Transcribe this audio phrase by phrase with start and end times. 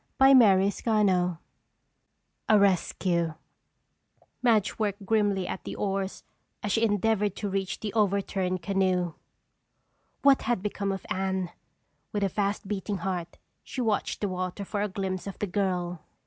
[0.19, 1.37] CHAPTER II
[2.49, 3.35] A Rescue
[4.41, 6.23] Madge worked grimly at the oars
[6.63, 9.13] as she endeavored to reach the overturned canoe.
[10.23, 11.51] What had become of Anne?
[12.13, 16.01] With a fast beating heart, she watched the water for a glimpse of the girl.